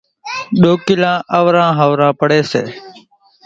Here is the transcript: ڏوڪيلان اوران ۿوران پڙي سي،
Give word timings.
ڏوڪيلان 0.61 1.17
اوران 1.37 1.69
ۿوران 1.79 2.11
پڙي 2.19 2.39
سي، 2.51 2.61